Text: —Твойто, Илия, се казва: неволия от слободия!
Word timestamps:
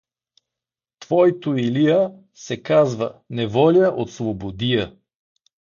—Твойто, 0.99 1.53
Илия, 1.57 2.11
се 2.33 2.61
казва: 2.63 3.19
неволия 3.29 3.89
от 3.89 4.11
слободия! 4.11 4.95